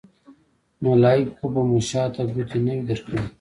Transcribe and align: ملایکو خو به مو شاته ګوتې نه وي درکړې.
ملایکو 0.83 1.33
خو 1.37 1.47
به 1.53 1.61
مو 1.69 1.79
شاته 1.89 2.23
ګوتې 2.33 2.57
نه 2.65 2.73
وي 2.75 2.83
درکړې. 2.89 3.19